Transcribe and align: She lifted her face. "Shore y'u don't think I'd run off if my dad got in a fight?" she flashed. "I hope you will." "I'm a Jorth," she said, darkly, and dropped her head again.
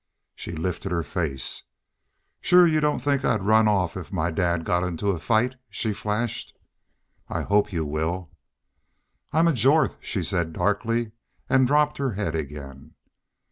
She 0.33 0.51
lifted 0.53 0.91
her 0.91 1.03
face. 1.03 1.61
"Shore 2.41 2.65
y'u 2.65 2.79
don't 2.81 2.97
think 2.97 3.23
I'd 3.23 3.43
run 3.43 3.67
off 3.67 3.95
if 3.95 4.11
my 4.11 4.31
dad 4.31 4.65
got 4.65 4.81
in 4.83 4.97
a 4.99 5.19
fight?" 5.19 5.53
she 5.69 5.93
flashed. 5.93 6.57
"I 7.29 7.43
hope 7.43 7.71
you 7.71 7.85
will." 7.85 8.31
"I'm 9.31 9.47
a 9.47 9.53
Jorth," 9.53 9.97
she 10.01 10.23
said, 10.23 10.53
darkly, 10.53 11.11
and 11.47 11.67
dropped 11.67 11.99
her 11.99 12.13
head 12.13 12.33
again. 12.35 12.95